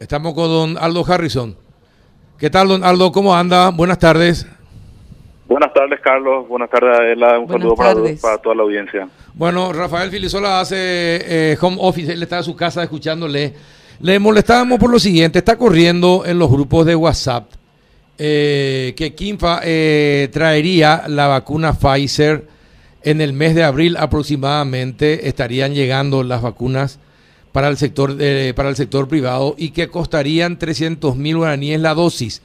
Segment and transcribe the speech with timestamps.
[0.00, 1.56] Estamos con don Aldo Harrison.
[2.38, 3.10] ¿Qué tal, don Aldo?
[3.10, 3.70] ¿Cómo anda?
[3.70, 4.46] Buenas tardes.
[5.48, 6.46] Buenas tardes, Carlos.
[6.46, 7.36] Buenas tardes, Adela.
[7.40, 9.08] Un saludo para, para, toda la audiencia.
[9.34, 12.12] Bueno, Rafael Filisola hace eh, home office.
[12.12, 13.52] Él está en su casa escuchándole.
[14.00, 15.40] Le molestábamos por lo siguiente.
[15.40, 17.50] Está corriendo en los grupos de WhatsApp
[18.18, 22.46] eh, que Kinfa eh, traería la vacuna Pfizer
[23.02, 25.26] en el mes de abril aproximadamente.
[25.26, 27.00] Estarían llegando las vacunas
[27.52, 31.94] para el sector eh, para el sector privado y que costarían 300 mil guaraníes la
[31.94, 32.42] dosis.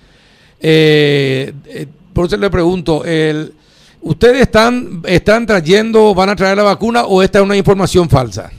[0.62, 3.54] Eh, eh, por eso le pregunto, el,
[4.02, 8.52] ¿ustedes están, están trayendo, van a traer la vacuna o esta es una información falsa?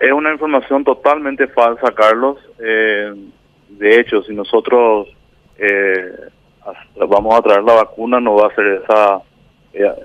[0.00, 2.38] Es una información totalmente falsa, Carlos.
[2.58, 5.08] de hecho, si nosotros
[7.08, 9.20] vamos a traer la vacuna, no va a ser esa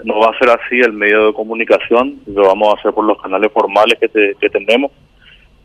[0.06, 3.22] no va a ser así el medio de comunicación, lo vamos a hacer por los
[3.22, 4.92] canales formales que, que tenemos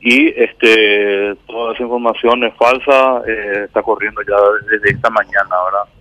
[0.04, 4.34] y este toda esa información es falsa, eh, está corriendo ya
[4.68, 5.94] desde esta mañana, ¿verdad?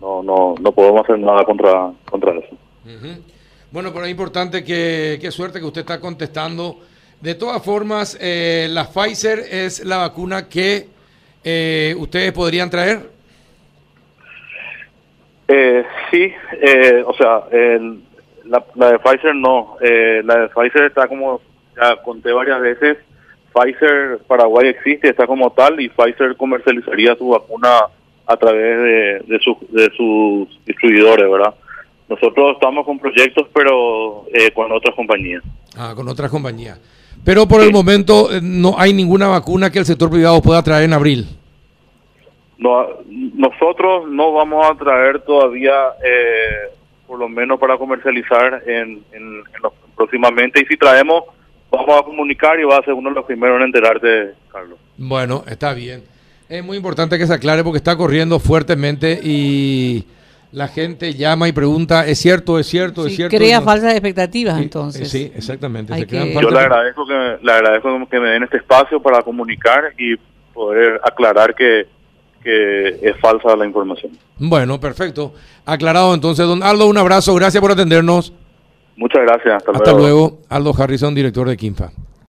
[0.00, 2.56] No, no, no podemos hacer nada contra, contra eso.
[3.70, 6.78] Bueno, pero es importante que, qué suerte que usted está contestando.
[7.22, 10.86] De todas formas, eh, la Pfizer es la vacuna que
[11.42, 13.10] eh, ustedes podrían traer.
[15.48, 16.32] Eh, sí,
[17.06, 17.44] o sea,
[18.44, 19.78] la, la, de Pfizer no.
[19.80, 21.40] la de Pfizer está como
[21.74, 22.98] ya conté varias veces
[23.52, 27.86] Pfizer Paraguay existe, está como tal, y Pfizer comercializaría su vacuna
[28.26, 29.40] a través de, de,
[29.70, 31.54] de sus distribuidores, ¿verdad?
[32.08, 35.42] Nosotros estamos con proyectos, pero eh, con otras compañías.
[35.76, 36.80] Ah, con otras compañías.
[37.24, 40.84] Pero por el momento eh, no hay ninguna vacuna que el sector privado pueda traer
[40.84, 41.26] en abril.
[42.56, 45.74] No, nosotros no vamos a traer todavía,
[46.04, 46.72] eh,
[47.06, 49.42] por lo menos para comercializar en, en,
[49.96, 51.24] próximamente, y si traemos
[51.70, 54.78] vamos a comunicar y va a ser uno de los primeros en enterarte, Carlos.
[54.96, 56.02] Bueno, está bien.
[56.48, 60.04] Es muy importante que se aclare porque está corriendo fuertemente y
[60.50, 63.36] la gente llama y pregunta, ¿es cierto, es cierto, es cierto?
[63.36, 65.10] Crea falsas expectativas entonces.
[65.10, 65.92] Sí, exactamente.
[66.06, 70.16] Yo le agradezco, que, le agradezco que me den este espacio para comunicar y
[70.54, 71.86] poder aclarar que,
[72.42, 74.12] que es falsa la información.
[74.38, 75.34] Bueno, perfecto.
[75.66, 78.32] Aclarado entonces, don Aldo, un abrazo, gracias por atendernos.
[78.98, 79.62] Muchas gracias.
[79.72, 80.40] Hasta, luego.
[80.48, 81.92] Aldo Harrison, director de Kinfa.